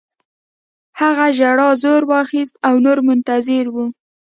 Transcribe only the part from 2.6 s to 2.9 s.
او